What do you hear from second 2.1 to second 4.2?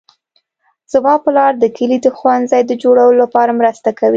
ښوونځي د جوړولو لپاره مرسته کوي